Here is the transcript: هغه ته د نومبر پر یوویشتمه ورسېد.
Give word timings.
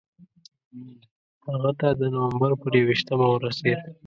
هغه 1.47 1.71
ته 1.79 1.87
د 1.99 2.01
نومبر 2.15 2.51
پر 2.61 2.71
یوویشتمه 2.79 3.27
ورسېد. 3.29 3.79